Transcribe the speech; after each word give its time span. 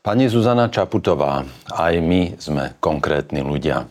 Pani 0.00 0.32
Zuzana 0.32 0.72
Čaputová, 0.72 1.44
aj 1.76 1.94
my 2.00 2.40
sme 2.40 2.72
konkrétni 2.80 3.44
ľudia. 3.44 3.84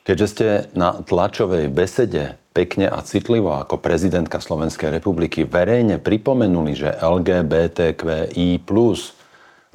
Keďže 0.00 0.26
ste 0.32 0.46
na 0.72 0.96
tlačovej 0.96 1.68
besede 1.68 2.40
pekne 2.56 2.88
a 2.88 3.04
citlivo 3.04 3.52
ako 3.60 3.76
prezidentka 3.76 4.40
Slovenskej 4.40 4.88
republiky 4.88 5.44
verejne 5.44 6.00
pripomenuli, 6.00 6.72
že 6.72 6.96
LGBTQI+, 6.96 8.64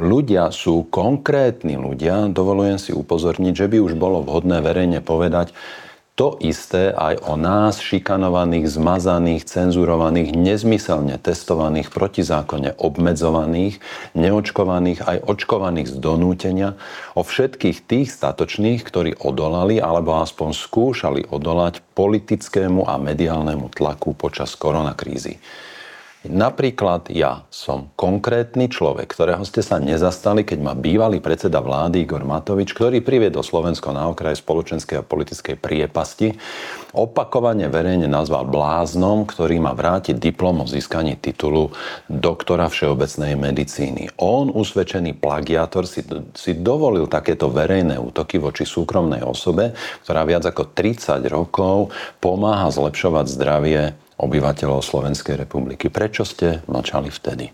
ľudia 0.02 0.44
sú 0.50 0.90
konkrétni 0.90 1.78
ľudia, 1.78 2.26
dovolujem 2.34 2.82
si 2.82 2.90
upozorniť, 2.98 3.54
že 3.54 3.70
by 3.70 3.78
už 3.78 3.94
bolo 4.02 4.26
vhodné 4.26 4.66
verejne 4.66 5.06
povedať, 5.06 5.54
to 6.18 6.34
isté 6.42 6.90
aj 6.98 7.30
o 7.30 7.38
nás, 7.38 7.78
šikanovaných, 7.78 8.66
zmazaných, 8.66 9.46
cenzurovaných, 9.46 10.34
nezmyselne 10.34 11.22
testovaných, 11.22 11.94
protizákonne 11.94 12.74
obmedzovaných, 12.74 13.78
neočkovaných, 14.18 15.06
aj 15.06 15.18
očkovaných 15.30 15.94
z 15.94 15.96
donútenia, 16.02 16.70
o 17.14 17.22
všetkých 17.22 17.86
tých 17.86 18.10
statočných, 18.10 18.82
ktorí 18.82 19.22
odolali 19.22 19.78
alebo 19.78 20.18
aspoň 20.18 20.58
skúšali 20.58 21.22
odolať 21.30 21.86
politickému 21.94 22.90
a 22.90 22.98
mediálnemu 22.98 23.70
tlaku 23.70 24.18
počas 24.18 24.58
koronakrízy. 24.58 25.38
Napríklad 26.26 27.14
ja 27.14 27.46
som 27.54 27.94
konkrétny 27.94 28.74
človek, 28.74 29.06
ktorého 29.06 29.46
ste 29.46 29.62
sa 29.62 29.78
nezastali, 29.78 30.42
keď 30.42 30.60
ma 30.66 30.74
bývalý 30.74 31.22
predseda 31.22 31.62
vlády 31.62 32.10
Igor 32.10 32.26
Matovič, 32.26 32.74
ktorý 32.74 33.06
priviedol 33.06 33.46
Slovensko 33.46 33.94
na 33.94 34.10
okraj 34.10 34.42
spoločenskej 34.42 34.98
a 34.98 35.06
politickej 35.06 35.62
priepasti, 35.62 36.34
opakovane 36.98 37.70
verejne 37.70 38.10
nazval 38.10 38.50
bláznom, 38.50 39.30
ktorý 39.30 39.62
má 39.62 39.78
vrátiť 39.78 40.18
diplom 40.18 40.66
o 40.66 40.66
získaní 40.66 41.22
titulu 41.22 41.70
doktora 42.10 42.66
všeobecnej 42.66 43.38
medicíny. 43.38 44.18
On, 44.18 44.50
usvedčený 44.50 45.22
plagiátor, 45.22 45.86
si, 45.86 46.02
si 46.34 46.58
dovolil 46.58 47.06
takéto 47.06 47.54
verejné 47.54 47.94
útoky 48.02 48.42
voči 48.42 48.66
súkromnej 48.66 49.22
osobe, 49.22 49.78
ktorá 50.02 50.26
viac 50.26 50.50
ako 50.50 50.74
30 50.74 51.22
rokov 51.30 51.94
pomáha 52.18 52.74
zlepšovať 52.74 53.26
zdravie 53.30 54.07
obyvateľov 54.18 54.82
Slovenskej 54.82 55.38
republiky. 55.38 55.90
Prečo 55.94 56.26
ste 56.26 56.66
mlčali 56.66 57.10
vtedy? 57.10 57.54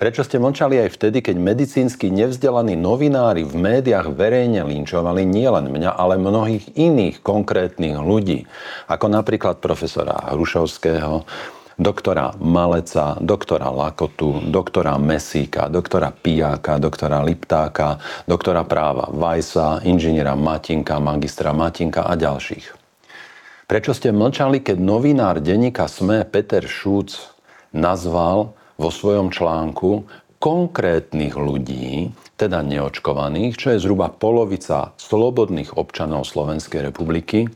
Prečo 0.00 0.24
ste 0.24 0.40
mlčali 0.40 0.80
aj 0.80 0.96
vtedy, 0.96 1.20
keď 1.20 1.36
medicínsky 1.36 2.08
nevzdelaní 2.08 2.72
novinári 2.72 3.44
v 3.44 3.52
médiách 3.52 4.08
verejne 4.16 4.64
linčovali 4.64 5.28
nielen 5.28 5.68
mňa, 5.68 5.92
ale 5.92 6.16
mnohých 6.16 6.72
iných 6.72 7.20
konkrétnych 7.20 8.00
ľudí, 8.00 8.48
ako 8.88 9.12
napríklad 9.12 9.60
profesora 9.60 10.16
Hrušovského, 10.32 11.28
doktora 11.76 12.32
Maleca, 12.40 13.20
doktora 13.20 13.68
Lakotu, 13.68 14.40
doktora 14.48 14.96
Mesíka, 14.96 15.68
doktora 15.68 16.08
Pijáka, 16.08 16.80
doktora 16.80 17.20
Liptáka, 17.20 18.00
doktora 18.24 18.64
práva 18.64 19.04
Vajsa, 19.12 19.84
inžiniera 19.84 20.32
Matinka, 20.32 20.96
magistra 20.96 21.52
Matinka 21.52 22.08
a 22.08 22.16
ďalších. 22.16 22.79
Prečo 23.70 23.94
ste 23.94 24.10
mlčali, 24.10 24.66
keď 24.66 24.82
novinár 24.82 25.38
denníka 25.38 25.86
SME 25.86 26.26
Peter 26.26 26.66
Šúc 26.66 27.14
nazval 27.70 28.50
vo 28.74 28.90
svojom 28.90 29.30
článku 29.30 30.10
konkrétnych 30.42 31.38
ľudí, 31.38 32.10
teda 32.34 32.66
neočkovaných, 32.66 33.54
čo 33.54 33.70
je 33.70 33.78
zhruba 33.78 34.10
polovica 34.10 34.90
slobodných 34.98 35.78
občanov 35.78 36.26
Slovenskej 36.26 36.90
republiky, 36.90 37.46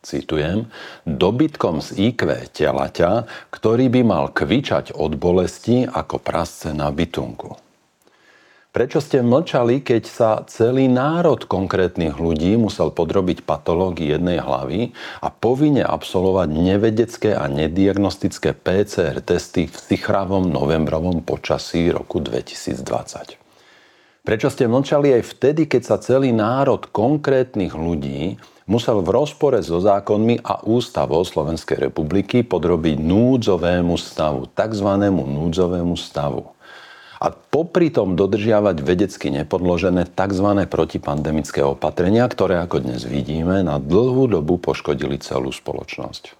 citujem, 0.00 0.72
dobytkom 1.04 1.84
z 1.84 2.16
IQ 2.16 2.32
telaťa, 2.56 3.28
ktorý 3.52 3.92
by 3.92 4.00
mal 4.08 4.32
kvičať 4.32 4.96
od 4.96 5.20
bolesti 5.20 5.84
ako 5.84 6.16
prasce 6.16 6.72
na 6.72 6.88
bytunku. 6.88 7.65
Prečo 8.76 9.00
ste 9.00 9.24
mlčali, 9.24 9.80
keď 9.80 10.02
sa 10.04 10.30
celý 10.44 10.84
národ 10.84 11.48
konkrétnych 11.48 12.20
ľudí 12.20 12.60
musel 12.60 12.92
podrobiť 12.92 13.48
patológii 13.48 14.12
jednej 14.12 14.36
hlavy 14.36 14.92
a 15.24 15.32
povinne 15.32 15.80
absolvovať 15.80 16.52
nevedecké 16.52 17.32
a 17.32 17.48
nediagnostické 17.48 18.52
PCR 18.52 19.24
testy 19.24 19.64
v 19.64 19.72
sichravom 19.72 20.52
novembrovom 20.52 21.24
počasí 21.24 21.88
roku 21.88 22.20
2020? 22.20 23.40
Prečo 24.20 24.48
ste 24.52 24.68
mlčali 24.68 25.16
aj 25.16 25.22
vtedy, 25.24 25.64
keď 25.64 25.82
sa 25.88 25.96
celý 25.96 26.36
národ 26.36 26.84
konkrétnych 26.92 27.72
ľudí 27.72 28.36
musel 28.68 29.00
v 29.00 29.08
rozpore 29.08 29.56
so 29.64 29.80
zákonmi 29.80 30.44
a 30.44 30.60
ústavou 30.68 31.24
Slovenskej 31.24 31.88
republiky 31.88 32.44
podrobiť 32.44 33.00
núdzovému 33.00 33.96
stavu, 33.96 34.52
tzv. 34.52 34.90
núdzovému 35.08 35.96
stavu? 35.96 36.55
A 37.26 37.34
popri 37.34 37.90
tom 37.90 38.14
dodržiavať 38.14 38.86
vedecky 38.86 39.34
nepodložené 39.34 40.06
tzv. 40.06 40.48
protipandemické 40.70 41.58
opatrenia, 41.66 42.22
ktoré, 42.30 42.62
ako 42.62 42.86
dnes 42.86 43.02
vidíme, 43.02 43.66
na 43.66 43.82
dlhú 43.82 44.30
dobu 44.30 44.62
poškodili 44.62 45.18
celú 45.18 45.50
spoločnosť. 45.50 46.38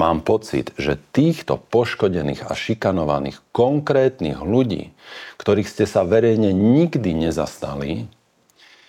Mám 0.00 0.24
pocit, 0.24 0.72
že 0.80 0.96
týchto 1.12 1.60
poškodených 1.60 2.48
a 2.48 2.56
šikanovaných 2.56 3.44
konkrétnych 3.52 4.40
ľudí, 4.40 4.96
ktorých 5.36 5.68
ste 5.68 5.84
sa 5.84 6.08
verejne 6.08 6.56
nikdy 6.56 7.28
nezastali, 7.28 8.08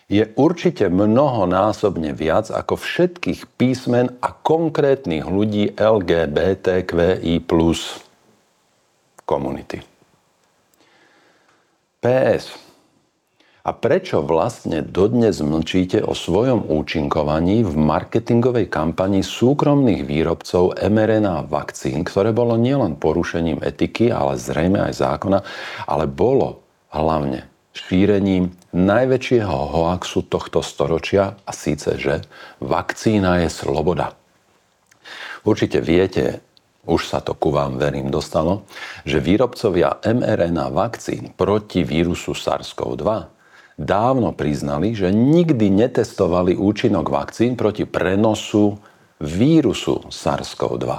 je 0.07 0.31
určite 0.39 0.87
mnohonásobne 0.87 2.15
viac 2.15 2.47
ako 2.47 2.79
všetkých 2.79 3.51
písmen 3.59 4.15
a 4.23 4.31
konkrétnych 4.31 5.27
ľudí 5.27 5.75
LGBTQI 5.75 7.43
plus 7.43 7.99
komunity. 9.27 9.90
PS. 12.01 12.57
A 13.61 13.77
prečo 13.77 14.25
vlastne 14.25 14.81
dodnes 14.81 15.37
mlčíte 15.37 16.01
o 16.01 16.17
svojom 16.17 16.65
účinkovaní 16.65 17.61
v 17.61 17.77
marketingovej 17.77 18.73
kampani 18.73 19.21
súkromných 19.21 20.01
výrobcov 20.01 20.81
mRNA 20.81 21.45
vakcín, 21.45 22.01
ktoré 22.01 22.33
bolo 22.33 22.57
nielen 22.57 22.97
porušením 22.97 23.61
etiky, 23.61 24.09
ale 24.09 24.41
zrejme 24.41 24.81
aj 24.89 24.93
zákona, 24.97 25.39
ale 25.85 26.09
bolo 26.09 26.65
hlavne 26.89 27.45
šírením 27.77 28.49
najväčšieho 28.73 29.57
hoaxu 29.77 30.25
tohto 30.25 30.65
storočia 30.65 31.37
a 31.45 31.51
síce, 31.53 32.01
že 32.01 32.25
vakcína 32.65 33.45
je 33.45 33.49
sloboda. 33.53 34.17
Určite 35.45 35.85
viete, 35.85 36.41
už 36.85 37.01
sa 37.05 37.21
to 37.21 37.37
ku 37.37 37.53
vám, 37.53 37.77
verím, 37.77 38.09
dostalo, 38.09 38.65
že 39.05 39.21
výrobcovia 39.21 40.01
mRNA 40.01 40.73
vakcín 40.73 41.29
proti 41.37 41.85
vírusu 41.85 42.33
SARS-CoV-2 42.33 43.05
dávno 43.77 44.33
priznali, 44.33 44.93
že 44.97 45.13
nikdy 45.13 45.69
netestovali 45.69 46.57
účinok 46.57 47.09
vakcín 47.09 47.53
proti 47.57 47.85
prenosu 47.85 48.77
vírusu 49.21 50.09
SARS-CoV-2. 50.09 50.89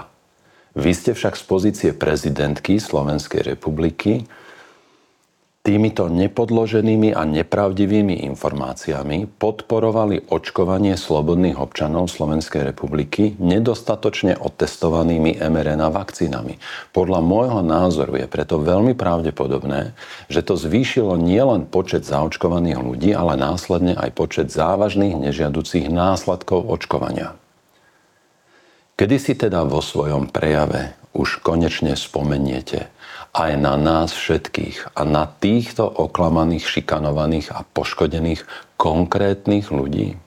Vy 0.72 0.92
ste 0.96 1.12
však 1.12 1.36
z 1.36 1.44
pozície 1.44 1.90
prezidentky 1.92 2.80
Slovenskej 2.80 3.44
republiky 3.44 4.24
Týmito 5.62 6.10
nepodloženými 6.10 7.14
a 7.14 7.22
nepravdivými 7.22 8.26
informáciami 8.26 9.30
podporovali 9.38 10.26
očkovanie 10.26 10.98
slobodných 10.98 11.54
občanov 11.54 12.10
Slovenskej 12.10 12.66
republiky 12.66 13.38
nedostatočne 13.38 14.42
otestovanými 14.42 15.38
mRNA 15.38 15.86
vakcínami. 15.94 16.58
Podľa 16.90 17.20
môjho 17.22 17.62
názoru 17.62 18.18
je 18.18 18.26
preto 18.26 18.58
veľmi 18.58 18.98
pravdepodobné, 18.98 19.94
že 20.26 20.42
to 20.42 20.58
zvýšilo 20.58 21.14
nielen 21.14 21.70
počet 21.70 22.02
zaočkovaných 22.10 22.82
ľudí, 22.82 23.14
ale 23.14 23.38
následne 23.38 23.94
aj 23.94 24.18
počet 24.18 24.50
závažných 24.50 25.14
nežiaducich 25.14 25.86
následkov 25.86 26.66
očkovania. 26.66 27.38
Kedy 28.98 29.14
si 29.14 29.38
teda 29.38 29.62
vo 29.62 29.78
svojom 29.78 30.26
prejave 30.26 31.01
už 31.12 31.44
konečne 31.44 31.96
spomeniete 31.96 32.88
aj 33.32 33.56
na 33.56 33.80
nás 33.80 34.12
všetkých 34.12 34.92
a 34.92 35.08
na 35.08 35.24
týchto 35.24 35.88
oklamaných, 35.88 36.68
šikanovaných 36.68 37.48
a 37.52 37.64
poškodených 37.64 38.44
konkrétnych 38.76 39.72
ľudí? 39.72 40.20